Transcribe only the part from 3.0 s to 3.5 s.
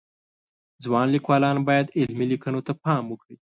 وکړي